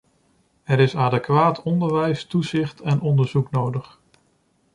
Er 0.63 0.79
is 0.79 0.95
adequaat 0.95 1.61
onderwijs, 1.63 2.25
toezicht 2.25 2.79
en 2.81 3.01
onderzoek 3.01 3.51
nodig. 3.51 3.99